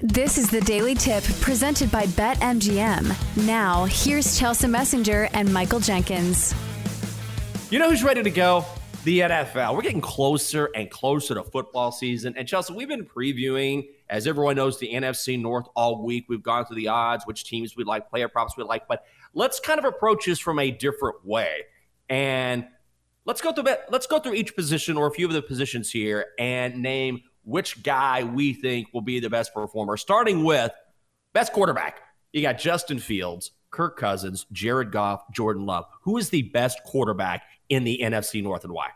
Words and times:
This 0.00 0.36
is 0.36 0.50
the 0.50 0.60
Daily 0.60 0.94
Tip 0.94 1.24
presented 1.40 1.90
by 1.90 2.04
BetMGM. 2.04 3.46
Now, 3.46 3.86
here's 3.86 4.38
Chelsa 4.38 4.68
Messinger 4.68 5.30
and 5.32 5.50
Michael 5.50 5.80
Jenkins. 5.80 6.54
You 7.70 7.78
know 7.78 7.88
who's 7.88 8.04
ready 8.04 8.22
to 8.22 8.30
go? 8.30 8.66
The 9.04 9.20
NFL. 9.20 9.74
We're 9.74 9.80
getting 9.80 10.02
closer 10.02 10.68
and 10.74 10.90
closer 10.90 11.34
to 11.36 11.42
football 11.44 11.92
season. 11.92 12.34
And 12.36 12.46
Chelsa, 12.46 12.76
we've 12.76 12.88
been 12.88 13.06
previewing, 13.06 13.88
as 14.10 14.26
everyone 14.26 14.56
knows, 14.56 14.78
the 14.78 14.92
NFC 14.92 15.40
North 15.40 15.66
all 15.74 16.04
week. 16.04 16.26
We've 16.28 16.42
gone 16.42 16.66
through 16.66 16.76
the 16.76 16.88
odds, 16.88 17.26
which 17.26 17.44
teams 17.44 17.74
we 17.74 17.84
like, 17.84 18.10
player 18.10 18.28
props 18.28 18.54
we 18.54 18.64
like. 18.64 18.86
But 18.86 19.06
let's 19.32 19.60
kind 19.60 19.78
of 19.78 19.86
approach 19.86 20.26
this 20.26 20.38
from 20.38 20.58
a 20.58 20.70
different 20.70 21.24
way. 21.24 21.62
And 22.10 22.66
let's 23.24 23.40
go 23.40 23.50
through 23.50 23.64
let's 23.88 24.06
go 24.06 24.18
through 24.18 24.34
each 24.34 24.54
position 24.54 24.98
or 24.98 25.06
a 25.06 25.10
few 25.10 25.26
of 25.26 25.32
the 25.32 25.40
positions 25.40 25.90
here 25.90 26.26
and 26.38 26.82
name 26.82 27.22
which 27.46 27.82
guy 27.84 28.24
we 28.24 28.52
think 28.52 28.88
will 28.92 29.00
be 29.00 29.20
the 29.20 29.30
best 29.30 29.54
performer. 29.54 29.96
Starting 29.96 30.44
with 30.44 30.72
best 31.32 31.52
quarterback. 31.52 32.00
You 32.32 32.42
got 32.42 32.58
Justin 32.58 32.98
Fields, 32.98 33.52
Kirk 33.70 33.96
Cousins, 33.96 34.46
Jared 34.52 34.90
Goff, 34.90 35.22
Jordan 35.32 35.64
Love. 35.64 35.86
Who 36.02 36.18
is 36.18 36.28
the 36.28 36.42
best 36.42 36.82
quarterback 36.84 37.44
in 37.68 37.84
the 37.84 38.00
NFC 38.02 38.42
North 38.42 38.64
and 38.64 38.72
why? 38.72 38.88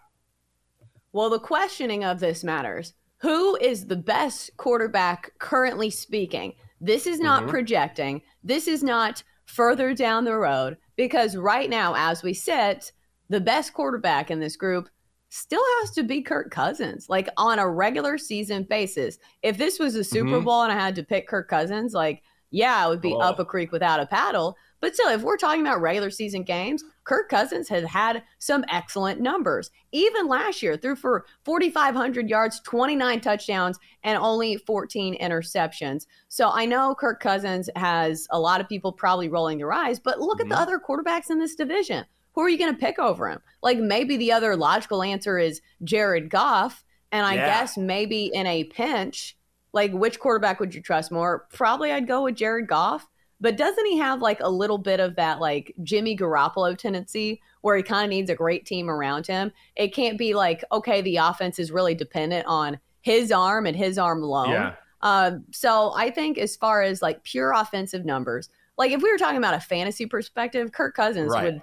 Well, 1.13 1.31
the 1.31 1.39
questioning 1.39 2.05
of 2.05 2.21
this 2.21 2.43
matters. 2.45 2.95
Who 3.19 3.57
is 3.57 3.87
the 3.87 3.97
best 3.97 4.57
quarterback 4.57 5.33
currently 5.39 5.91
speaking? 5.91 6.55
This 6.81 7.07
is 7.07 7.21
not 7.21 7.43
mm-hmm. 7.43 7.51
projecting. 7.51 8.23
This 8.43 8.67
is 8.67 8.83
not 8.83 9.23
further 9.45 9.95
down 9.95 10.25
the 10.25 10.37
road 10.37 10.77
because 10.97 11.37
right 11.37 11.71
now, 11.71 11.95
as 11.97 12.23
we 12.23 12.35
sit, 12.35 12.93
the 13.29 13.41
best 13.41 13.75
quarterback 13.75 14.31
in 14.31 14.41
this 14.41 14.57
group 14.57 14.89
still 15.31 15.63
has 15.81 15.91
to 15.93 16.03
be 16.03 16.21
Kirk 16.21 16.51
Cousins, 16.51 17.09
like 17.09 17.29
on 17.37 17.59
a 17.59 17.69
regular 17.69 18.19
season 18.19 18.65
basis. 18.65 19.19
If 19.43 19.57
this 19.57 19.79
was 19.79 19.95
a 19.95 20.05
Super 20.05 20.31
mm-hmm. 20.31 20.45
Bowl 20.45 20.63
and 20.63 20.73
I 20.73 20.75
had 20.75 20.97
to 20.97 21.03
pick 21.03 21.29
Kirk 21.29 21.49
Cousins, 21.49 21.95
like, 21.95 22.23
yeah, 22.51 22.85
it 22.85 22.89
would 22.89 23.01
be 23.01 23.15
oh. 23.15 23.21
up 23.21 23.39
a 23.39 23.45
creek 23.45 23.71
without 23.71 24.01
a 24.01 24.07
paddle. 24.07 24.57
But 24.81 24.95
still, 24.95 25.09
if 25.09 25.23
we're 25.23 25.37
talking 25.37 25.61
about 25.61 25.81
regular 25.81 26.11
season 26.11 26.43
games, 26.43 26.83
Kirk 27.05 27.29
Cousins 27.29 27.69
has 27.69 27.85
had 27.85 28.23
some 28.39 28.65
excellent 28.69 29.21
numbers. 29.21 29.71
Even 29.93 30.27
last 30.27 30.63
year, 30.63 30.77
threw 30.77 30.97
for 30.97 31.27
4,500 31.45 32.29
yards, 32.29 32.61
29 32.61 33.21
touchdowns, 33.21 33.79
and 34.03 34.19
only 34.19 34.57
14 34.57 35.17
interceptions. 35.21 36.07
So 36.29 36.51
I 36.51 36.65
know 36.65 36.95
Kirk 36.95 37.21
Cousins 37.21 37.69
has 37.77 38.27
a 38.31 38.41
lot 38.41 38.61
of 38.61 38.69
people 38.69 38.91
probably 38.91 39.29
rolling 39.29 39.59
their 39.59 39.73
eyes, 39.73 40.01
but 40.01 40.19
look 40.19 40.39
mm-hmm. 40.39 40.47
at 40.47 40.49
the 40.49 40.55
mm-hmm. 40.55 40.63
other 40.63 40.81
quarterbacks 40.81 41.31
in 41.31 41.39
this 41.39 41.55
division. 41.55 42.05
Who 42.35 42.43
are 42.43 42.49
you 42.49 42.59
going 42.59 42.73
to 42.73 42.79
pick 42.79 42.99
over 42.99 43.29
him? 43.29 43.41
Like 43.63 43.79
maybe 43.79 44.17
the 44.17 44.33
other 44.33 44.57
logical 44.57 45.03
answer 45.03 45.39
is 45.39 45.61
Jared 45.85 46.31
Goff. 46.31 46.85
And 47.13 47.27
I 47.27 47.35
yeah. 47.35 47.47
guess 47.47 47.77
maybe 47.77 48.31
in 48.33 48.47
a 48.47 48.65
pinch, 48.65 49.37
like 49.73 49.93
which 49.93 50.21
quarterback 50.21 50.61
would 50.61 50.75
you 50.75 50.83
trust 50.83 51.11
more? 51.11 51.47
Probably 51.53 51.93
I'd 51.93 52.07
go 52.07 52.25
with 52.25 52.37
Jared 52.37 52.69
Goff. 52.69 53.09
But 53.41 53.57
doesn't 53.57 53.87
he 53.87 53.97
have 53.97 54.21
like 54.21 54.41
a 54.41 54.51
little 54.51 54.79
bit 54.79 55.01
of 55.01 55.17
that 55.17 55.41
like 55.41 55.75
Jimmy 55.83 56.17
Garoppolo 56.17 56.77
tendency 56.77 57.41
where 57.63 57.77
he 57.77 57.83
kind 57.83 58.05
of 58.05 58.11
needs 58.11 58.29
a 58.29 58.35
great 58.35 58.67
team 58.67 58.91
around 58.91 59.27
him? 59.27 59.51
It 59.77 59.95
can't 59.95 60.19
be 60.19 60.35
like, 60.35 60.63
okay, 60.71 61.01
the 61.01 61.17
offense 61.17 61.59
is 61.59 61.73
really 61.73 61.95
dependent 61.95 62.47
on 62.47 62.79
his 63.01 63.33
arm 63.33 63.67
and 63.67 63.77
his 63.77 63.99
arm 63.99 64.23
alone. 64.23 64.51
Yeah. 64.51 64.75
Um, 65.03 65.45
so 65.51 65.93
I 65.95 66.11
think 66.11 66.37
as 66.37 66.57
far 66.57 66.83
as 66.83 67.01
like 67.01 67.25
pure 67.25 67.53
offensive 67.53 68.05
numbers, 68.05 68.51
like 68.77 68.93
if 68.93 69.03
we 69.03 69.11
were 69.11 69.19
talking 69.19 69.39
about 69.39 69.55
a 69.55 69.61
fantasy 69.61 70.07
perspective, 70.07 70.73
Kirk 70.73 70.95
Cousins 70.95 71.33
right. 71.33 71.45
would 71.45 71.63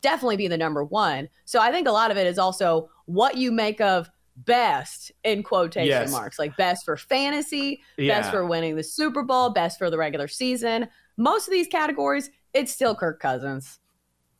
definitely 0.00 0.36
be 0.36 0.48
the 0.48 0.58
number 0.58 0.84
one. 0.84 1.28
So 1.44 1.60
I 1.60 1.70
think 1.72 1.88
a 1.88 1.92
lot 1.92 2.10
of 2.10 2.16
it 2.16 2.26
is 2.26 2.38
also 2.38 2.90
what 3.06 3.36
you 3.36 3.52
make 3.52 3.80
of 3.80 4.10
best 4.36 5.12
in 5.24 5.42
quotation 5.42 5.88
yes. 5.88 6.12
marks, 6.12 6.38
like 6.38 6.56
best 6.56 6.84
for 6.84 6.96
fantasy, 6.96 7.82
yeah. 7.96 8.20
best 8.20 8.30
for 8.30 8.46
winning 8.46 8.76
the 8.76 8.84
Super 8.84 9.22
Bowl, 9.22 9.50
best 9.50 9.78
for 9.78 9.90
the 9.90 9.98
regular 9.98 10.28
season. 10.28 10.88
Most 11.16 11.48
of 11.48 11.52
these 11.52 11.66
categories, 11.66 12.30
it's 12.54 12.72
still 12.72 12.94
Kirk 12.94 13.20
Cousins. 13.20 13.80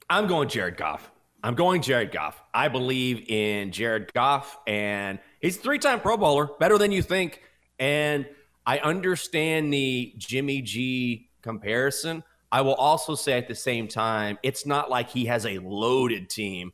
I'm 0.08 0.26
going 0.26 0.48
Jared 0.48 0.76
Goff. 0.76 1.10
I'm 1.42 1.54
going 1.54 1.82
Jared 1.82 2.12
Goff. 2.12 2.42
I 2.53 2.69
believe 2.69 3.28
in 3.28 3.70
Jared 3.70 4.12
Goff, 4.12 4.59
and 4.66 5.19
he's 5.41 5.56
a 5.56 5.60
three 5.60 5.78
time 5.78 6.00
Pro 6.00 6.16
Bowler, 6.16 6.48
better 6.59 6.78
than 6.78 6.91
you 6.91 7.03
think. 7.03 7.42
And 7.78 8.26
I 8.66 8.78
understand 8.78 9.72
the 9.72 10.15
Jimmy 10.19 10.62
G 10.62 11.30
comparison. 11.42 12.25
I 12.50 12.62
will 12.62 12.75
also 12.75 13.14
say 13.14 13.36
at 13.36 13.48
the 13.48 13.54
same 13.54 13.88
time, 13.88 14.38
it's 14.42 14.64
not 14.64 14.91
like 14.91 15.10
he 15.10 15.26
has 15.26 15.44
a 15.44 15.59
loaded 15.59 16.31
team 16.31 16.72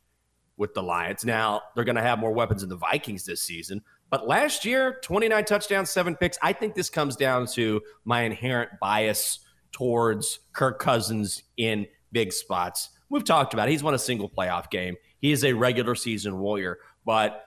with 0.57 0.73
the 0.73 0.81
Lions. 0.81 1.25
Now, 1.25 1.61
they're 1.75 1.83
going 1.83 1.97
to 1.97 2.01
have 2.01 2.19
more 2.19 2.31
weapons 2.31 2.61
than 2.61 2.69
the 2.69 2.77
Vikings 2.77 3.25
this 3.25 3.41
season. 3.41 3.81
But 4.09 4.27
last 4.27 4.63
year, 4.63 4.99
29 5.01 5.43
touchdowns, 5.45 5.89
seven 5.89 6.15
picks. 6.15 6.37
I 6.41 6.53
think 6.53 6.75
this 6.75 6.89
comes 6.89 7.15
down 7.15 7.47
to 7.47 7.81
my 8.05 8.21
inherent 8.21 8.71
bias 8.79 9.39
towards 9.71 10.39
Kirk 10.53 10.79
Cousins 10.79 11.43
in 11.57 11.87
big 12.11 12.31
spots. 12.31 12.91
We've 13.09 13.23
talked 13.23 13.53
about 13.53 13.67
it. 13.67 13.71
He's 13.71 13.83
won 13.83 13.93
a 13.93 13.99
single 13.99 14.29
playoff 14.29 14.69
game. 14.69 14.95
He 15.19 15.31
is 15.31 15.43
a 15.43 15.53
regular 15.53 15.95
season 15.95 16.39
warrior, 16.39 16.77
but 17.05 17.43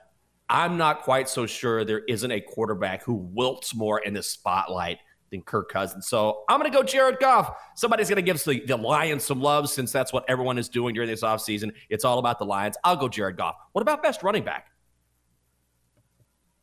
I'm 0.50 0.76
not 0.76 1.02
quite 1.02 1.28
so 1.28 1.46
sure 1.46 1.84
there 1.84 2.02
isn't 2.08 2.30
a 2.30 2.40
quarterback 2.40 3.02
who 3.02 3.14
wilts 3.14 3.74
more 3.74 4.00
in 4.00 4.14
the 4.14 4.22
spotlight 4.22 4.98
than 5.30 5.42
Kirk 5.42 5.70
Cousins. 5.70 6.08
So 6.08 6.42
I'm 6.48 6.58
going 6.60 6.70
to 6.70 6.76
go 6.76 6.82
Jared 6.82 7.18
Goff. 7.20 7.56
Somebody's 7.76 8.08
going 8.08 8.16
to 8.16 8.22
give 8.22 8.42
the, 8.44 8.64
the 8.66 8.76
Lions 8.76 9.24
some 9.24 9.40
love 9.40 9.68
since 9.68 9.92
that's 9.92 10.12
what 10.12 10.24
everyone 10.28 10.58
is 10.58 10.68
doing 10.68 10.94
during 10.94 11.08
this 11.08 11.22
offseason. 11.22 11.72
It's 11.88 12.04
all 12.04 12.18
about 12.18 12.38
the 12.38 12.46
Lions. 12.46 12.76
I'll 12.84 12.96
go 12.96 13.08
Jared 13.08 13.36
Goff. 13.36 13.56
What 13.72 13.82
about 13.82 14.02
best 14.02 14.22
running 14.22 14.44
back? 14.44 14.68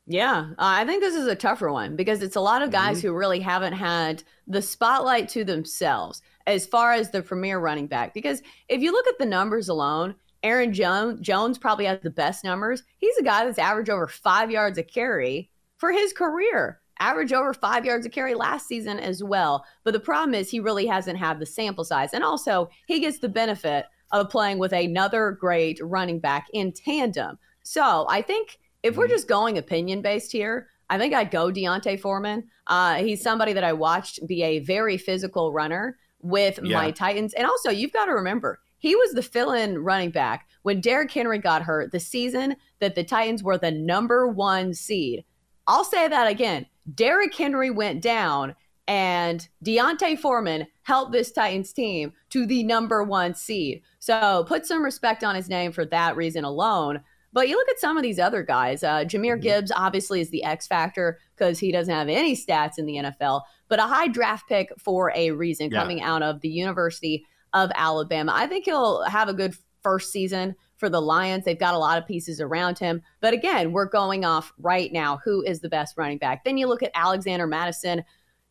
Yeah, 0.07 0.51
uh, 0.51 0.53
I 0.57 0.85
think 0.85 1.01
this 1.01 1.15
is 1.15 1.25
a 1.25 1.35
tougher 1.35 1.71
one 1.71 1.95
because 1.95 2.21
it's 2.21 2.35
a 2.35 2.41
lot 2.41 2.61
of 2.61 2.69
guys 2.69 2.99
mm-hmm. 2.99 3.07
who 3.07 3.13
really 3.15 3.39
haven't 3.39 3.73
had 3.73 4.23
the 4.45 4.61
spotlight 4.61 5.29
to 5.29 5.43
themselves 5.43 6.21
as 6.45 6.67
far 6.67 6.93
as 6.93 7.09
the 7.09 7.23
premier 7.23 7.59
running 7.59 7.87
back. 7.87 8.13
Because 8.13 8.43
if 8.69 8.81
you 8.81 8.91
look 8.91 9.07
at 9.07 9.17
the 9.17 9.25
numbers 9.25 9.67
alone, 9.67 10.13
Aaron 10.43 10.73
Jones, 10.73 11.19
Jones 11.21 11.57
probably 11.57 11.85
has 11.85 11.99
the 12.01 12.11
best 12.11 12.43
numbers. 12.43 12.83
He's 12.99 13.17
a 13.17 13.23
guy 13.23 13.45
that's 13.45 13.57
averaged 13.57 13.89
over 13.89 14.05
five 14.05 14.51
yards 14.51 14.77
a 14.77 14.83
carry 14.83 15.49
for 15.77 15.91
his 15.91 16.13
career 16.13 16.81
average 16.99 17.33
over 17.33 17.53
five 17.53 17.85
yards 17.85 18.05
a 18.05 18.09
carry 18.09 18.33
last 18.35 18.67
season 18.67 18.99
as 18.99 19.23
well. 19.23 19.65
But 19.83 19.93
the 19.93 19.99
problem 19.99 20.33
is 20.33 20.49
he 20.49 20.59
really 20.59 20.85
hasn't 20.85 21.17
had 21.17 21.39
the 21.39 21.45
sample 21.45 21.83
size. 21.83 22.13
And 22.13 22.23
also, 22.23 22.69
he 22.87 22.99
gets 22.99 23.19
the 23.19 23.29
benefit 23.29 23.85
of 24.11 24.29
playing 24.29 24.59
with 24.59 24.71
another 24.71 25.31
great 25.31 25.79
running 25.81 26.19
back 26.19 26.47
in 26.53 26.71
tandem. 26.71 27.37
So 27.63 28.05
I 28.09 28.21
think 28.21 28.59
if 28.83 28.95
we're 28.95 29.05
mm-hmm. 29.05 29.13
just 29.13 29.27
going 29.27 29.57
opinion 29.57 30.01
based 30.01 30.31
here, 30.31 30.69
I 30.89 30.97
think 30.97 31.13
I'd 31.13 31.31
go 31.31 31.51
D'Onta 31.51 31.99
Foreman. 31.99 32.43
Uh, 32.67 32.95
he's 32.95 33.21
somebody 33.21 33.53
that 33.53 33.63
I 33.63 33.73
watched 33.73 34.25
be 34.27 34.43
a 34.43 34.59
very 34.59 34.97
physical 34.97 35.51
runner 35.51 35.97
with 36.21 36.59
yeah. 36.63 36.77
my 36.77 36.91
Titans. 36.91 37.33
And 37.33 37.47
also, 37.47 37.71
you've 37.71 37.93
got 37.93 38.05
to 38.05 38.13
remember, 38.13 38.59
he 38.77 38.95
was 38.95 39.13
the 39.13 39.23
fill 39.23 39.51
in 39.51 39.79
running 39.79 40.11
back 40.11 40.47
when 40.61 40.81
Derrick 40.81 41.11
Henry 41.11 41.39
got 41.39 41.63
hurt 41.63 41.91
the 41.91 41.99
season 41.99 42.55
that 42.79 42.93
the 42.93 43.03
Titans 43.03 43.41
were 43.41 43.57
the 43.57 43.71
number 43.71 44.27
one 44.27 44.73
seed. 44.73 45.25
I'll 45.67 45.83
say 45.83 46.07
that 46.07 46.29
again. 46.29 46.67
Derrick 46.93 47.35
Henry 47.35 47.71
went 47.71 48.01
down 48.01 48.55
and 48.87 49.47
D'Onta 49.63 50.17
Foreman 50.17 50.67
helped 50.83 51.11
this 51.11 51.31
Titans 51.31 51.73
team 51.73 52.13
to 52.29 52.45
the 52.45 52.63
number 52.63 53.03
one 53.03 53.33
seed. 53.33 53.81
So 53.99 54.45
put 54.47 54.65
some 54.65 54.83
respect 54.83 55.23
on 55.23 55.35
his 55.35 55.49
name 55.49 55.71
for 55.71 55.85
that 55.85 56.15
reason 56.15 56.43
alone. 56.43 57.01
But 57.33 57.49
you 57.49 57.57
look 57.57 57.67
at 57.67 57.79
some 57.79 57.97
of 57.97 58.03
these 58.03 58.19
other 58.19 58.43
guys. 58.43 58.83
Uh, 58.83 59.03
Jahmyr 59.03 59.33
mm-hmm. 59.33 59.41
Gibbs 59.41 59.71
obviously 59.75 60.21
is 60.21 60.29
the 60.29 60.43
X 60.43 60.67
factor 60.67 61.19
because 61.35 61.59
he 61.59 61.71
doesn't 61.71 61.93
have 61.93 62.07
any 62.07 62.35
stats 62.35 62.77
in 62.77 62.85
the 62.85 62.95
NFL, 62.95 63.41
but 63.67 63.79
a 63.79 63.83
high 63.83 64.07
draft 64.07 64.47
pick 64.47 64.71
for 64.79 65.11
a 65.15 65.31
reason 65.31 65.69
yeah. 65.69 65.79
coming 65.79 66.01
out 66.01 66.23
of 66.23 66.41
the 66.41 66.49
University 66.49 67.25
of 67.53 67.71
Alabama. 67.75 68.31
I 68.35 68.47
think 68.47 68.65
he'll 68.65 69.03
have 69.03 69.27
a 69.27 69.33
good 69.33 69.55
first 69.81 70.11
season 70.11 70.55
for 70.85 70.89
the 70.91 71.01
Lions. 71.01 71.45
They've 71.45 71.57
got 71.57 71.73
a 71.73 71.79
lot 71.79 71.97
of 71.97 72.05
pieces 72.05 72.39
around 72.39 72.77
him. 72.77 73.01
But 73.19 73.33
again, 73.33 73.71
we're 73.71 73.89
going 73.89 74.23
off 74.23 74.53
right 74.59 74.93
now 74.93 75.19
who 75.25 75.41
is 75.41 75.59
the 75.59 75.67
best 75.67 75.97
running 75.97 76.19
back. 76.19 76.43
Then 76.43 76.59
you 76.59 76.67
look 76.67 76.83
at 76.83 76.91
Alexander 76.93 77.47
Mattison. 77.47 78.03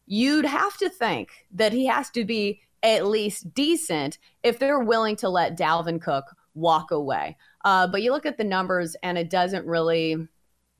You'd 0.06 0.44
have 0.44 0.76
to 0.78 0.90
think 0.90 1.46
that 1.52 1.72
he 1.72 1.86
has 1.86 2.10
to 2.10 2.24
be 2.24 2.60
at 2.82 3.06
least 3.06 3.54
decent 3.54 4.18
if 4.42 4.58
they're 4.58 4.80
willing 4.80 5.14
to 5.16 5.28
let 5.28 5.56
Dalvin 5.56 6.02
Cook 6.02 6.24
walk 6.54 6.90
away. 6.90 7.36
Uh, 7.64 7.86
but 7.86 8.02
you 8.02 8.10
look 8.10 8.26
at 8.26 8.36
the 8.36 8.42
numbers 8.42 8.96
and 9.04 9.16
it 9.16 9.30
doesn't 9.30 9.64
really, 9.64 10.16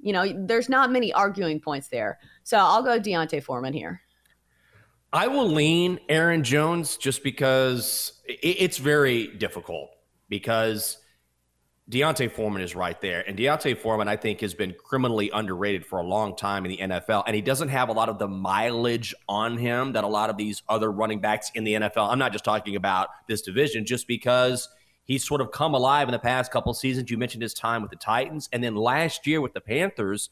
you 0.01 0.13
know, 0.13 0.27
there's 0.37 0.69
not 0.69 0.91
many 0.91 1.13
arguing 1.13 1.61
points 1.61 1.87
there. 1.87 2.19
So 2.43 2.59
I'll 2.59 2.83
go 2.83 2.99
D'Onta 2.99 3.41
Foreman 3.41 3.75
here. 3.75 4.01
I 5.13 5.29
will 5.29 5.49
lean 5.49 6.01
Aaron 6.09 6.43
Jones 6.43 6.97
just 6.97 7.23
because 7.23 8.21
it's 8.27 8.79
very 8.79 9.29
difficult 9.29 9.91
because 10.29 10.99
D'Onta 11.89 12.31
Foreman 12.31 12.63
is 12.63 12.75
right 12.75 12.99
there. 13.03 13.23
And 13.29 13.37
D'Onta 13.37 13.77
Foreman, 13.77 14.09
I 14.09 14.17
think, 14.17 14.41
has 14.41 14.55
been 14.55 14.75
criminally 14.83 15.31
underrated 15.35 15.85
for 15.85 15.99
a 15.99 16.03
long 16.03 16.35
time 16.35 16.65
in 16.65 16.71
the 16.71 16.79
NFL. 16.79 17.25
And 17.27 17.37
he 17.37 17.43
doesn't 17.43 17.69
have 17.69 17.91
a 17.91 17.93
lot 17.93 18.09
of 18.09 18.19
the 18.19 18.27
mileage 18.27 19.15
on 19.29 19.59
him 19.59 19.93
that 19.93 20.03
a 20.03 20.09
lot 20.09 20.31
of 20.31 20.39
these 20.39 20.63
other 20.67 20.91
running 20.91 21.21
backs 21.21 21.51
in 21.55 21.65
the 21.65 21.75
NFL. 21.75 22.11
I'm 22.11 22.19
not 22.19 22.33
just 22.33 22.45
talking 22.45 22.77
about 22.77 23.09
this 23.29 23.43
division, 23.43 23.85
just 23.85 24.09
because 24.09 24.67
he's 25.05 25.27
sort 25.27 25.43
of 25.43 25.53
come 25.53 25.75
alive 25.75 26.09
in 26.09 26.13
the 26.13 26.19
past 26.19 26.51
couple 26.51 26.73
seasons. 26.73 27.11
You 27.11 27.19
mentioned 27.19 27.43
his 27.43 27.53
time 27.53 27.83
with 27.83 27.91
the 27.91 27.99
Titans. 27.99 28.49
And 28.51 28.65
then 28.65 28.77
last 28.77 29.27
year 29.27 29.43
with 29.43 29.53
the 29.53 29.61
Panthers, 29.61 30.31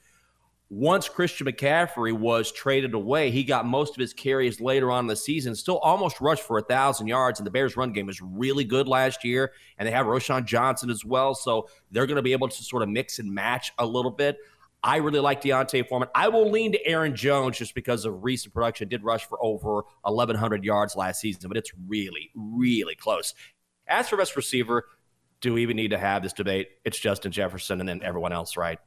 once 0.72 1.06
Christian 1.06 1.46
McCaffrey 1.46 2.14
was 2.14 2.50
traded 2.50 2.94
away, 2.94 3.30
he 3.30 3.44
got 3.44 3.66
most 3.66 3.90
of 3.94 4.00
his 4.00 4.14
carries 4.14 4.58
later 4.58 4.90
on 4.90 5.04
in 5.04 5.06
the 5.06 5.14
season, 5.14 5.54
still 5.54 5.76
almost 5.80 6.18
rushed 6.18 6.44
for 6.44 6.56
a 6.56 6.62
thousand 6.62 7.08
yards. 7.08 7.38
And 7.38 7.46
the 7.46 7.50
Bears 7.50 7.76
run 7.76 7.92
game 7.92 8.06
was 8.06 8.22
really 8.22 8.64
good 8.64 8.88
last 8.88 9.22
year. 9.22 9.52
And 9.76 9.86
they 9.86 9.92
have 9.92 10.06
Roschon 10.06 10.46
Johnson 10.46 10.88
as 10.88 11.04
well. 11.04 11.34
So 11.34 11.68
they're 11.90 12.06
going 12.06 12.16
to 12.16 12.22
be 12.22 12.32
able 12.32 12.48
to 12.48 12.62
sort 12.62 12.82
of 12.82 12.88
mix 12.88 13.18
and 13.18 13.30
match 13.34 13.70
a 13.78 13.84
little 13.84 14.10
bit. 14.10 14.38
I 14.82 14.96
really 14.96 15.20
like 15.20 15.42
D'Onta 15.42 15.86
Foreman. 15.86 16.08
I 16.14 16.28
will 16.28 16.50
lean 16.50 16.72
to 16.72 16.86
Aaron 16.86 17.14
Jones 17.14 17.58
just 17.58 17.74
because 17.74 18.06
of 18.06 18.24
recent 18.24 18.54
production. 18.54 18.88
Did 18.88 19.04
rush 19.04 19.26
for 19.26 19.36
over 19.44 19.82
1,100 20.04 20.64
yards 20.64 20.96
last 20.96 21.20
season, 21.20 21.48
but 21.48 21.58
it's 21.58 21.72
really, 21.86 22.30
really 22.34 22.94
close. 22.94 23.34
As 23.86 24.08
for 24.08 24.16
best 24.16 24.36
receiver, 24.36 24.86
do 25.42 25.52
we 25.52 25.62
even 25.64 25.76
need 25.76 25.90
to 25.90 25.98
have 25.98 26.22
this 26.22 26.32
debate? 26.32 26.70
It's 26.82 26.98
Justin 26.98 27.30
Jefferson 27.30 27.78
and 27.78 27.86
then 27.86 28.00
everyone 28.02 28.32
else, 28.32 28.56
right? 28.56 28.78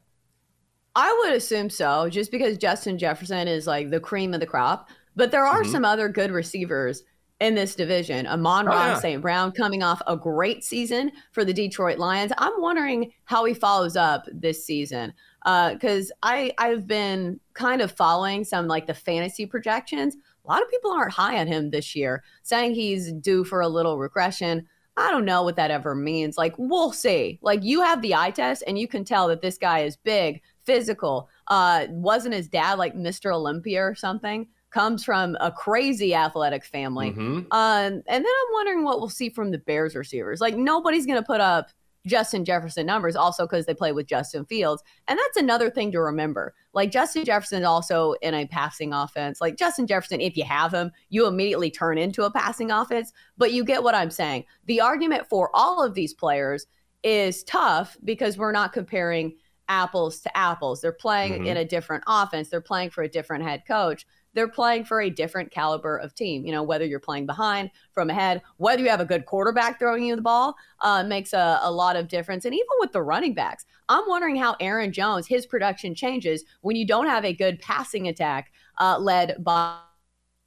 I 0.96 1.14
would 1.24 1.34
assume 1.34 1.70
so, 1.70 2.10
just 2.10 2.32
because 2.32 2.58
Justin 2.58 2.98
Jefferson 2.98 3.48
is 3.48 3.68
like 3.68 3.90
the 3.90 4.00
cream 4.00 4.34
of 4.34 4.40
the 4.40 4.46
crop. 4.46 4.90
But 5.16 5.32
there 5.32 5.46
are 5.46 5.64
mm-hmm. 5.64 5.72
some 5.72 5.86
other 5.86 6.10
good 6.10 6.32
receivers 6.32 7.04
in 7.40 7.56
this 7.56 7.76
division. 7.76 8.28
Amon 8.28 8.68
oh, 8.68 8.72
yeah. 8.72 9.00
St. 9.00 9.22
Brown 9.22 9.52
coming 9.52 9.84
off 9.84 10.02
a 10.08 10.16
great 10.16 10.64
season 10.64 11.12
for 11.32 11.44
the 11.44 11.54
Detroit 11.54 11.98
Lions. 11.98 12.32
I'm 12.38 12.62
wondering 12.62 13.12
how 13.26 13.44
he 13.46 13.54
follows 13.54 13.96
up 13.96 14.26
this 14.32 14.66
season. 14.66 15.14
Because 15.44 16.12
uh, 16.12 16.16
I 16.24 16.54
I've 16.58 16.88
been 16.88 17.40
kind 17.54 17.82
of 17.82 17.92
following 17.92 18.44
some 18.44 18.68
like 18.68 18.88
the 18.88 18.94
fantasy 18.94 19.46
projections. 19.46 20.16
A 20.46 20.48
lot 20.48 20.62
of 20.62 20.70
people 20.70 20.92
aren't 20.92 21.14
high 21.14 21.40
on 21.40 21.48
him 21.48 21.72
this 21.72 21.96
year, 21.96 22.24
saying 22.44 22.74
he's 22.74 23.12
due 23.12 23.44
for 23.44 23.62
a 23.62 23.68
little 23.68 23.98
regression. 23.98 24.68
I 24.98 25.12
don't 25.12 25.26
know 25.26 25.44
what 25.44 25.58
that 25.58 25.72
ever 25.72 25.94
means. 25.94 26.38
Like, 26.38 26.56
we'll 26.58 26.94
see. 26.94 27.38
Like, 27.42 27.64
you 27.64 27.82
have 27.82 28.02
the 28.02 28.16
eye 28.16 28.32
test 28.32 28.64
and 28.66 28.80
you 28.80 28.88
can 28.88 29.04
tell 29.04 29.28
that 29.28 29.42
this 29.42 29.58
guy 29.58 29.80
is 29.80 29.98
big, 29.98 30.42
physical. 30.66 31.30
Uh, 31.48 31.88
wasn't 31.90 32.34
his 32.34 32.48
dad 32.48 32.78
like 32.78 32.96
Mr. 32.96 33.34
Olympia 33.34 33.82
or 33.82 33.96
something? 33.96 34.48
Comes 34.72 35.06
from 35.06 35.38
a 35.40 35.52
crazy 35.52 36.14
athletic 36.14 36.66
family. 36.66 37.12
Mm-hmm. 37.12 37.52
Um, 37.52 37.94
and 37.94 38.04
then 38.08 38.26
I'm 38.26 38.54
wondering 38.54 38.84
what 38.84 39.00
we'll 39.00 39.10
see 39.10 39.30
from 39.30 39.52
the 39.52 39.58
Bears 39.58 39.96
receivers. 39.96 40.42
Like 40.42 40.58
nobody's 40.58 41.06
going 41.06 41.20
to 41.20 41.26
put 41.26 41.40
up 41.40 41.70
Justin 42.06 42.46
Jefferson 42.46 42.86
numbers 42.86 43.16
also 43.16 43.46
because 43.46 43.66
they 43.66 43.74
play 43.74 43.92
with 43.92 44.08
Justin 44.08 44.46
Fields. 44.46 44.84
And 45.08 45.18
that's 45.18 45.38
another 45.38 45.70
thing 45.70 45.92
to 45.92 46.02
remember. 46.02 46.54
Like 46.74 46.92
Justin 46.92 47.26
Jefferson 47.26 47.62
is 47.62 47.68
also 47.68 48.14
in 48.22 48.34
a 48.34 48.46
passing 48.46 48.94
offense. 48.94 49.42
Like 49.42 49.58
Justin 49.58 49.88
Jefferson, 49.88 50.22
if 50.22 50.38
you 50.38 50.44
have 50.44 50.74
him, 50.74 50.92
you 51.10 51.28
immediately 51.28 51.72
turn 51.72 51.98
into 51.98 52.24
a 52.24 52.32
passing 52.32 52.72
offense. 52.72 53.12
But 53.38 53.54
you 53.54 53.64
get 53.64 53.84
what 53.84 53.96
I'm 53.96 54.12
saying. 54.12 54.46
The 54.66 54.82
argument 54.82 55.28
for 55.28 55.50
all 55.54 55.84
of 55.84 55.94
these 55.94 56.14
players 56.14 56.68
is 57.04 57.44
tough 57.44 57.98
because 58.04 58.38
we're 58.38 58.52
not 58.52 58.74
comparing 58.74 59.36
apples 59.68 60.22
to 60.22 60.38
apples. 60.38 60.82
They're 60.82 60.92
playing 60.92 61.34
mm-hmm. 61.34 61.48
in 61.48 61.58
a 61.58 61.66
different 61.66 62.04
offense. 62.08 62.50
They're 62.50 62.62
playing 62.62 62.92
for 62.92 63.04
a 63.04 63.10
different 63.10 63.44
head 63.44 63.64
coach. 63.68 64.06
They're 64.34 64.48
playing 64.50 64.84
for 64.84 65.00
a 65.00 65.10
different 65.10 65.52
caliber 65.52 65.98
of 65.98 66.14
team. 66.14 66.46
You 66.46 66.52
know, 66.52 66.64
whether 66.64 66.86
you're 66.86 67.00
playing 67.00 67.26
behind, 67.26 67.72
from 67.94 68.10
ahead, 68.10 68.42
whether 68.58 68.84
you 68.84 68.90
have 68.90 69.00
a 69.00 69.06
good 69.06 69.26
quarterback 69.26 69.80
throwing 69.80 70.04
you 70.04 70.16
the 70.16 70.22
ball 70.22 70.56
uh, 70.82 71.04
makes 71.04 71.34
a, 71.34 71.60
a 71.62 71.72
lot 71.72 71.96
of 71.96 72.10
difference. 72.10 72.44
And 72.46 72.54
even 72.54 72.68
with 72.80 72.92
the 72.92 73.02
running 73.02 73.34
backs, 73.34 73.66
I'm 73.88 74.04
wondering 74.08 74.36
how 74.36 74.56
Aaron 74.60 74.92
Jones, 74.92 75.28
his 75.28 75.46
production 75.46 75.96
changes 75.96 76.44
when 76.62 76.76
you 76.76 76.86
don't 76.86 77.08
have 77.08 77.24
a 77.24 77.34
good 77.34 77.62
passing 77.62 78.08
attack 78.08 78.52
uh, 78.78 78.98
led 79.00 79.44
by, 79.44 79.78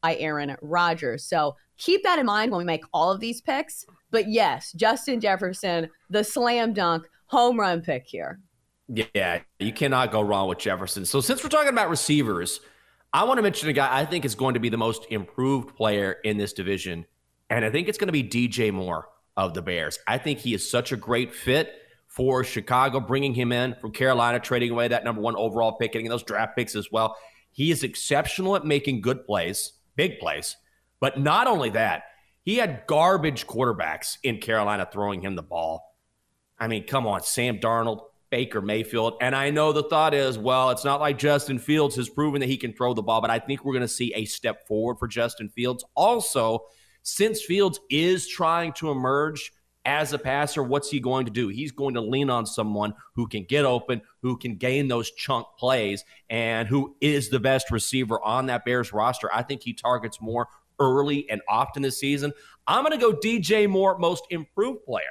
by 0.03 0.17
Aaron 0.17 0.55
Rodgers. 0.61 1.25
So 1.25 1.57
keep 1.79 2.03
that 2.03 2.19
in 2.19 2.27
mind 2.27 2.51
when 2.51 2.59
we 2.59 2.65
make 2.65 2.85
all 2.93 3.11
of 3.11 3.21
these 3.21 3.41
picks. 3.41 3.87
But 4.11 4.29
yes, 4.29 4.73
Justin 4.73 5.19
Jefferson, 5.19 5.89
the 6.11 6.25
slam 6.25 6.73
dunk 6.75 7.07
home 7.27 7.59
run 7.59 7.81
pick 7.81 8.07
here. 8.07 8.41
Yeah, 8.89 9.41
you 9.59 9.73
cannot 9.73 10.13
go 10.13 10.23
wrong 10.23 10.49
with 10.49 10.59
Jefferson. 10.59 11.05
So 11.05 11.21
since 11.21 11.43
we're 11.43 11.51
talking 11.51 11.69
about 11.69 11.91
receivers, 11.91 12.61
I 13.13 13.25
want 13.25 13.39
to 13.39 13.43
mention 13.43 13.69
a 13.69 13.75
guy 13.75 13.99
I 13.99 14.05
think 14.07 14.25
is 14.25 14.35
going 14.35 14.55
to 14.55 14.61
be 14.61 14.71
the 14.71 14.79
most 14.79 15.07
improved 15.11 15.77
player 15.77 16.17
in 16.25 16.39
this 16.39 16.55
division, 16.55 17.05
and 17.51 17.65
I 17.65 17.71
think 17.71 17.89
it's 17.89 17.99
going 17.99 18.09
to 18.09 18.13
be 18.13 18.25
DJ 18.25 18.73
Moore 18.73 19.09
of 19.37 19.55
the 19.55 19.63
Bears. 19.63 19.99
I 20.07 20.19
think 20.19 20.39
he 20.39 20.55
is 20.55 20.69
such 20.69 20.93
a 20.93 20.97
great 20.97 21.35
fit 21.35 21.73
for 22.07 22.43
Chicago, 22.43 22.99
bringing 22.99 23.35
him 23.35 23.53
in 23.53 23.75
from 23.81 23.93
Carolina, 23.93 24.41
trading 24.41 24.71
away 24.71 24.89
that 24.89 25.05
number 25.05 25.21
one 25.21 25.37
overall 25.37 25.73
pick, 25.73 25.93
getting 25.93 26.09
those 26.09 26.23
draft 26.23 26.57
picks 26.57 26.75
as 26.75 26.91
well. 26.91 27.17
He 27.51 27.71
is 27.71 27.83
exceptional 27.83 28.57
at 28.57 28.65
making 28.65 29.03
good 29.03 29.25
plays, 29.25 29.73
big 29.97 30.19
plays. 30.19 30.57
But 31.01 31.21
not 31.21 31.47
only 31.47 31.71
that, 31.71 32.05
he 32.43 32.57
had 32.57 32.85
garbage 32.87 33.47
quarterbacks 33.47 34.17
in 34.23 34.39
Carolina 34.39 34.89
throwing 34.91 35.21
him 35.21 35.37
the 35.37 35.43
ball. 35.43 35.95
I 36.59 36.67
mean, 36.67 36.87
come 36.87 37.07
on, 37.07 37.23
Sam 37.23 37.59
Darnold, 37.59 38.01
Baker 38.31 38.61
Mayfield. 38.61 39.15
And 39.21 39.35
I 39.35 39.51
know 39.51 39.73
the 39.73 39.83
thought 39.83 40.15
is, 40.15 40.39
well, 40.39 40.71
it's 40.71 40.85
not 40.85 41.01
like 41.01 41.19
Justin 41.19 41.59
Fields 41.59 41.97
has 41.97 42.09
proven 42.09 42.41
that 42.41 42.49
he 42.49 42.57
can 42.57 42.73
throw 42.73 42.95
the 42.95 43.03
ball, 43.03 43.21
but 43.21 43.31
I 43.31 43.39
think 43.39 43.65
we're 43.65 43.73
going 43.73 43.83
to 43.83 43.89
see 43.89 44.13
a 44.15 44.25
step 44.25 44.67
forward 44.67 44.99
for 44.99 45.09
Justin 45.09 45.49
Fields. 45.49 45.85
Also, 45.95 46.65
since 47.03 47.43
Fields 47.43 47.81
is 47.91 48.29
trying 48.29 48.73
to 48.75 48.91
emerge 48.91 49.53
as 49.85 50.13
a 50.13 50.19
passer, 50.19 50.63
what's 50.63 50.91
he 50.91 51.01
going 51.01 51.25
to 51.25 51.31
do? 51.31 51.49
He's 51.49 51.73
going 51.73 51.95
to 51.95 52.01
lean 52.03 52.29
on 52.29 52.45
someone 52.45 52.93
who 53.15 53.27
can 53.27 53.45
get 53.45 53.65
open, 53.65 54.03
who 54.21 54.37
can 54.37 54.57
gain 54.57 54.89
those 54.89 55.11
chunk 55.13 55.47
plays, 55.59 56.05
and 56.29 56.69
who 56.69 56.95
is 57.01 57.31
the 57.31 57.41
best 57.41 57.71
receiver 57.71 58.23
on 58.23 58.47
that 58.47 58.67
Bears 58.67 58.93
roster. 58.93 59.33
I 59.33 59.43
think 59.43 59.63
he 59.63 59.73
targets 59.73 60.21
more 60.21 60.49
early 60.79 61.29
and 61.31 61.41
often 61.49 61.83
this 61.83 61.99
season. 61.99 62.33
I'm 62.67 62.85
going 62.85 62.99
to 62.99 63.05
go 63.05 63.13
DJ 63.13 63.69
Moore, 63.69 63.99
most 63.99 64.25
improved 64.31 64.85
player. 64.85 65.05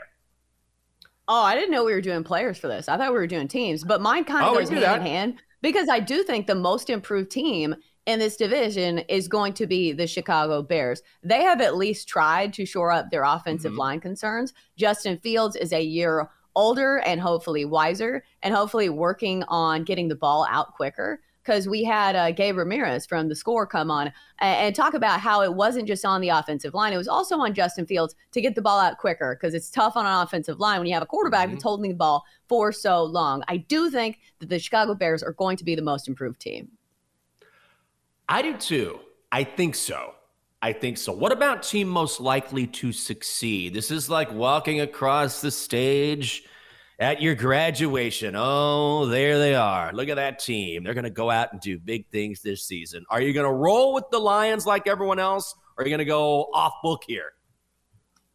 Oh, 1.27 1.41
I 1.41 1.55
didn't 1.55 1.71
know 1.71 1.83
we 1.83 1.93
were 1.93 2.01
doing 2.01 2.23
players 2.23 2.57
for 2.57 2.67
this. 2.67 2.87
I 2.87 2.97
thought 2.97 3.11
we 3.11 3.17
were 3.17 3.27
doing 3.27 3.47
teams, 3.47 3.83
but 3.83 4.01
mine 4.01 4.23
kind 4.23 4.45
of 4.45 4.53
oh, 4.53 4.59
goes 4.59 4.69
hand 4.69 4.83
that. 4.83 5.01
in 5.01 5.05
hand 5.05 5.35
because 5.61 5.89
I 5.89 5.99
do 5.99 6.23
think 6.23 6.47
the 6.47 6.55
most 6.55 6.89
improved 6.89 7.31
team 7.31 7.75
in 8.05 8.19
this 8.19 8.37
division 8.37 8.99
is 9.09 9.27
going 9.27 9.53
to 9.53 9.67
be 9.67 9.91
the 9.91 10.07
Chicago 10.07 10.61
Bears. 10.61 11.01
They 11.23 11.43
have 11.43 11.59
at 11.59 11.75
least 11.75 12.07
tried 12.07 12.53
to 12.53 12.65
shore 12.65 12.91
up 12.91 13.11
their 13.11 13.23
offensive 13.23 13.71
mm-hmm. 13.71 13.79
line 13.79 13.99
concerns. 13.99 14.53
Justin 14.77 15.17
Fields 15.17 15.57
is 15.57 15.73
a 15.73 15.81
year 15.81 16.29
older 16.55 16.97
and 16.99 17.19
hopefully 17.19 17.65
wiser 17.65 18.23
and 18.41 18.53
hopefully 18.53 18.89
working 18.89 19.43
on 19.47 19.83
getting 19.83 20.07
the 20.07 20.15
ball 20.15 20.47
out 20.49 20.73
quicker 20.73 21.21
because 21.47 21.65
we 21.65 21.81
had 21.81 22.15
uh, 22.17 22.31
Gabe 22.31 22.57
Ramirez 22.57 23.05
from 23.05 23.29
the 23.29 23.35
score 23.35 23.65
come 23.65 23.89
on 23.89 24.07
and, 24.39 24.65
and, 24.65 24.75
talk 24.75 24.93
about 24.93 25.21
how 25.21 25.41
it 25.43 25.53
wasn't 25.53 25.87
just 25.87 26.03
on 26.03 26.19
the 26.19 26.27
offensive 26.27 26.73
line, 26.73 26.91
it 26.91 26.97
was 26.97 27.07
also 27.07 27.37
on 27.37 27.53
Justin 27.53 27.85
Fields 27.85 28.15
to 28.33 28.41
get 28.41 28.53
the 28.53 28.61
ball 28.61 28.79
out 28.79 28.97
quicker 28.97 29.37
because 29.39 29.53
it's 29.53 29.69
tough 29.69 29.95
on 29.95 30.05
an 30.05 30.21
offensive 30.21 30.59
line 30.59 30.79
when 30.79 30.87
you 30.87 30.93
have 30.93 31.01
a 31.01 31.07
quarterback 31.07 31.45
mm-hmm. 31.45 31.53
that's 31.53 31.63
holding 31.63 31.89
the 31.89 31.95
ball 31.95 32.25
for 32.49 32.73
so 32.73 33.01
long. 33.01 33.43
I 33.47 33.57
do 33.57 33.89
think 33.89 34.19
that 34.39 34.49
the 34.49 34.59
Chicago 34.59 34.93
Bears 34.93 35.23
are 35.23 35.31
going 35.31 35.55
to 35.55 35.63
be 35.63 35.73
the 35.73 35.81
most 35.81 36.09
improved 36.09 36.41
team. 36.41 36.69
I 38.27 38.41
do 38.41 38.57
too. 38.57 38.99
I 39.31 39.45
think 39.45 39.75
so. 39.75 40.15
I 40.61 40.73
think 40.73 40.97
so. 40.97 41.13
What 41.13 41.31
about 41.31 41.63
team 41.63 41.87
most 41.87 42.19
likely 42.19 42.67
to 42.67 42.91
succeed? 42.91 43.73
This 43.73 43.89
is 43.89 44.09
like 44.09 44.33
walking 44.33 44.81
across 44.81 45.39
the 45.39 45.51
stage 45.51 46.43
at 46.99 47.21
your 47.21 47.35
graduation. 47.35 48.35
Oh, 48.35 49.05
there 49.05 49.37
they 49.37 49.55
are. 49.55 49.93
Look 49.93 50.09
at 50.09 50.15
that 50.15 50.39
team. 50.39 50.83
They're 50.83 50.93
going 50.93 51.03
to 51.03 51.09
go 51.09 51.29
out 51.29 51.51
and 51.51 51.61
do 51.61 51.77
big 51.77 52.07
things 52.09 52.41
this 52.41 52.65
season. 52.65 53.05
Are 53.09 53.21
you 53.21 53.33
going 53.33 53.45
to 53.45 53.53
roll 53.53 53.93
with 53.93 54.05
the 54.11 54.19
Lions 54.19 54.65
like 54.65 54.87
everyone 54.87 55.19
else? 55.19 55.53
Or 55.77 55.83
are 55.83 55.87
you 55.87 55.91
going 55.91 55.99
to 55.99 56.05
go 56.05 56.47
off 56.53 56.73
book 56.81 57.03
here? 57.05 57.33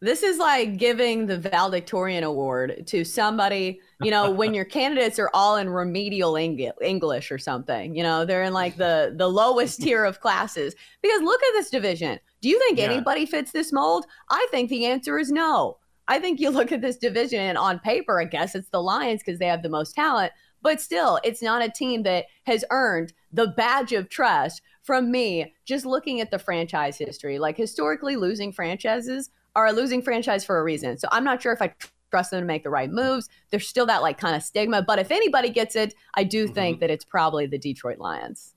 This 0.00 0.24
is 0.24 0.38
like 0.38 0.78
giving 0.78 1.26
the 1.26 1.38
valedictorian 1.38 2.24
award 2.24 2.88
to 2.88 3.04
somebody, 3.04 3.80
you 4.00 4.10
know, 4.10 4.32
when 4.32 4.52
your 4.52 4.64
candidates 4.80 5.20
are 5.20 5.30
all 5.32 5.56
in 5.56 5.68
remedial 5.68 6.34
English 6.34 7.30
or 7.30 7.38
something. 7.38 7.94
You 7.94 8.02
know, 8.02 8.24
they're 8.24 8.42
in 8.42 8.52
like 8.52 8.76
the 8.76 9.14
the 9.16 9.28
lowest 9.28 9.80
tier 9.82 10.04
of 10.04 10.20
classes. 10.20 10.74
Because 11.02 11.22
look 11.22 11.40
at 11.40 11.52
this 11.52 11.70
division. 11.70 12.18
Do 12.40 12.48
you 12.48 12.58
think 12.58 12.78
yeah. 12.78 12.86
anybody 12.86 13.26
fits 13.26 13.52
this 13.52 13.72
mold? 13.72 14.06
I 14.28 14.44
think 14.50 14.70
the 14.70 14.86
answer 14.86 15.20
is 15.20 15.30
no. 15.30 15.78
I 16.08 16.18
think 16.18 16.40
you 16.40 16.50
look 16.50 16.72
at 16.72 16.80
this 16.80 16.96
division 16.96 17.40
and 17.40 17.58
on 17.58 17.78
paper, 17.78 18.20
I 18.20 18.24
guess 18.24 18.54
it's 18.54 18.68
the 18.68 18.82
Lions 18.82 19.22
because 19.24 19.38
they 19.38 19.46
have 19.46 19.62
the 19.62 19.68
most 19.68 19.94
talent, 19.94 20.32
but 20.62 20.80
still, 20.80 21.18
it's 21.24 21.42
not 21.42 21.62
a 21.62 21.70
team 21.70 22.02
that 22.04 22.26
has 22.44 22.64
earned 22.70 23.12
the 23.32 23.48
badge 23.48 23.92
of 23.92 24.08
trust 24.08 24.62
from 24.82 25.10
me 25.10 25.54
just 25.64 25.84
looking 25.84 26.20
at 26.20 26.30
the 26.30 26.38
franchise 26.38 26.98
history. 26.98 27.38
Like 27.38 27.56
historically, 27.56 28.16
losing 28.16 28.52
franchises 28.52 29.30
are 29.54 29.66
a 29.66 29.72
losing 29.72 30.02
franchise 30.02 30.44
for 30.44 30.58
a 30.58 30.64
reason. 30.64 30.98
So 30.98 31.08
I'm 31.12 31.24
not 31.24 31.42
sure 31.42 31.52
if 31.52 31.62
I 31.62 31.74
trust 32.10 32.30
them 32.30 32.40
to 32.40 32.46
make 32.46 32.62
the 32.62 32.70
right 32.70 32.90
moves. 32.90 33.28
There's 33.50 33.66
still 33.66 33.86
that 33.86 34.02
like 34.02 34.18
kind 34.18 34.36
of 34.36 34.42
stigma, 34.42 34.82
but 34.82 34.98
if 34.98 35.10
anybody 35.10 35.50
gets 35.50 35.76
it, 35.76 35.94
I 36.14 36.24
do 36.24 36.44
mm-hmm. 36.44 36.54
think 36.54 36.80
that 36.80 36.90
it's 36.90 37.04
probably 37.04 37.46
the 37.46 37.58
Detroit 37.58 37.98
Lions. 37.98 38.54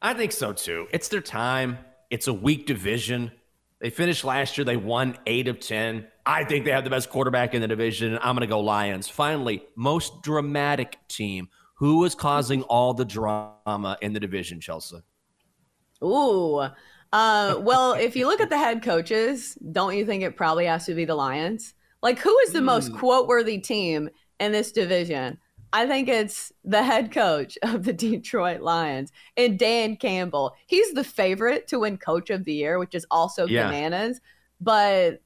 I 0.00 0.14
think 0.14 0.32
so 0.32 0.52
too. 0.52 0.86
It's 0.92 1.08
their 1.08 1.20
time. 1.20 1.78
It's 2.10 2.26
a 2.26 2.32
weak 2.32 2.66
division. 2.66 3.32
They 3.84 3.90
finished 3.90 4.24
last 4.24 4.56
year, 4.56 4.64
they 4.64 4.78
won 4.78 5.18
eight 5.26 5.46
of 5.46 5.60
10. 5.60 6.06
I 6.24 6.44
think 6.44 6.64
they 6.64 6.70
have 6.70 6.84
the 6.84 6.90
best 6.90 7.10
quarterback 7.10 7.52
in 7.52 7.60
the 7.60 7.68
division. 7.68 8.18
I'm 8.22 8.34
going 8.34 8.40
to 8.40 8.46
go 8.46 8.60
Lions. 8.60 9.10
Finally, 9.10 9.62
most 9.76 10.22
dramatic 10.22 10.96
team. 11.06 11.50
Who 11.74 12.02
is 12.06 12.14
causing 12.14 12.62
all 12.62 12.94
the 12.94 13.04
drama 13.04 13.98
in 14.00 14.14
the 14.14 14.20
division, 14.20 14.58
Chelsa? 14.58 15.02
Ooh. 16.02 16.66
Uh, 17.12 17.56
well, 17.58 17.92
if 17.92 18.16
you 18.16 18.26
look 18.26 18.40
at 18.40 18.48
the 18.48 18.56
head 18.56 18.82
coaches, 18.82 19.58
don't 19.70 19.94
you 19.94 20.06
think 20.06 20.22
it 20.22 20.34
probably 20.34 20.64
has 20.64 20.86
to 20.86 20.94
be 20.94 21.04
the 21.04 21.14
Lions? 21.14 21.74
Like, 22.00 22.18
who 22.18 22.38
is 22.38 22.54
the 22.54 22.62
most 22.62 22.88
hmm. 22.88 22.96
quote 22.96 23.28
worthy 23.28 23.58
team 23.58 24.08
in 24.40 24.50
this 24.50 24.72
division? 24.72 25.36
I 25.74 25.88
think 25.88 26.08
it's 26.08 26.52
the 26.62 26.84
head 26.84 27.10
coach 27.10 27.58
of 27.62 27.82
the 27.82 27.92
Detroit 27.92 28.60
Lions 28.60 29.10
and 29.36 29.58
Dan 29.58 29.96
Campbell. 29.96 30.54
He's 30.68 30.92
the 30.92 31.02
favorite 31.02 31.66
to 31.66 31.80
win 31.80 31.98
coach 31.98 32.30
of 32.30 32.44
the 32.44 32.54
year, 32.54 32.78
which 32.78 32.94
is 32.94 33.04
also 33.10 33.44
yeah. 33.48 33.66
bananas. 33.66 34.20
But 34.60 35.20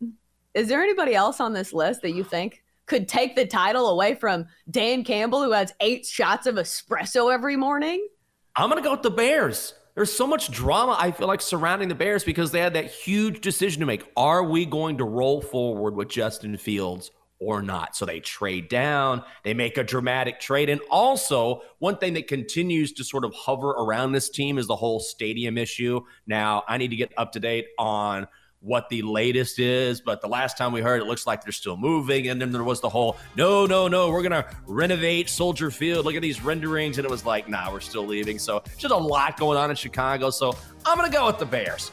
is 0.55 0.69
there 0.69 0.83
anybody 0.83 1.15
else 1.15 1.39
on 1.39 1.53
this 1.53 1.75
list 1.75 2.01
that 2.01 2.13
you 2.13 2.25
think 2.25 2.65
could 2.87 3.09
take 3.09 3.37
the 3.37 3.45
title 3.45 3.91
away 3.91 4.15
from 4.15 4.47
Dan 4.71 5.05
Campbell, 5.05 5.45
who 5.45 5.53
has 5.53 5.75
eight 5.81 6.07
shots 6.07 6.47
of 6.47 6.55
espresso 6.55 7.31
every 7.31 7.57
morning? 7.57 8.09
I'm 8.57 8.71
going 8.71 8.83
to 8.83 8.87
go 8.87 8.93
with 8.93 9.03
the 9.03 9.11
Bears. 9.11 9.75
There's 9.95 10.11
so 10.11 10.27
much 10.27 10.51
drama, 10.51 10.97
I 10.99 11.11
feel 11.11 11.27
like, 11.27 11.43
surrounding 11.43 11.89
the 11.89 11.95
Bears 11.95 12.25
because 12.25 12.53
they 12.53 12.61
had 12.61 12.73
that 12.73 12.87
huge 12.87 13.43
decision 13.43 13.81
to 13.81 13.87
make. 13.87 14.11
Are 14.17 14.43
we 14.43 14.65
going 14.65 14.97
to 14.97 15.05
roll 15.05 15.43
forward 15.43 15.95
with 15.95 16.09
Justin 16.09 16.57
Fields 16.57 17.11
or 17.41 17.63
not? 17.63 17.97
So 17.97 18.05
they 18.05 18.21
trade 18.21 18.69
down, 18.69 19.23
they 19.45 19.55
make 19.55 19.79
a 19.79 19.85
dramatic 19.85 20.41
trade. 20.41 20.69
And 20.69 20.81
also, 20.91 21.63
one 21.79 21.97
thing 21.99 22.15
that 22.15 22.27
continues 22.27 22.93
to 22.95 23.05
sort 23.05 23.25
of 23.25 23.33
hover 23.35 23.71
around 23.71 24.13
this 24.13 24.29
team 24.29 24.59
is 24.59 24.67
the 24.67 24.77
whole 24.77 25.01
stadium 25.01 25.59
issue. 25.59 26.01
Now, 26.27 26.65
I 26.69 26.79
need 26.79 26.89
to 26.89 26.97
get 26.97 27.13
up 27.17 27.33
to 27.33 27.41
date 27.41 27.69
on 27.79 28.27
what 28.61 28.89
the 28.89 29.03
latest 29.03 29.61
is, 29.61 30.01
but 30.01 30.21
the 30.21 30.27
last 30.27 30.59
time 30.59 30.73
we 30.73 30.81
heard, 30.81 31.01
it 31.01 31.05
looks 31.05 31.27
like 31.27 31.45
they're 31.45 31.53
still 31.53 31.77
moving. 31.77 32.29
And 32.29 32.41
then 32.41 32.51
there 32.51 32.65
was 32.65 32.81
the 32.81 32.89
whole, 32.89 33.17
no, 33.37 33.67
no, 33.67 33.87
no, 33.87 34.11
we're 34.11 34.23
to 34.33 34.47
renovate 34.67 35.29
Soldier 35.29 35.71
Field. 35.71 36.05
Look 36.05 36.17
at 36.17 36.23
these 36.23 36.43
renderings. 36.43 36.99
And 36.99 37.05
it 37.05 37.11
was 37.11 37.25
like, 37.25 37.49
nah, 37.49 37.73
we're 37.73 37.81
still 37.81 38.05
leaving. 38.05 38.39
So 38.39 38.63
just 38.77 38.93
a 38.93 38.97
lot 38.97 39.39
going 39.39 39.57
on 39.57 39.71
in 39.71 39.77
Chicago. 39.77 40.31
So 40.31 40.57
I'm 40.85 40.99
to 41.09 41.17
go 41.17 41.27
with 41.27 41.39
the 41.39 41.47
Bears. 41.47 41.93